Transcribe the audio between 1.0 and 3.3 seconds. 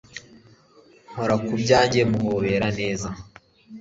nkora ku byanjye muhobera neza